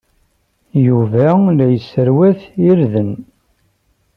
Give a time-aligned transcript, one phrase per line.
[0.85, 1.27] Yuba
[1.57, 3.11] la yesserwat irden.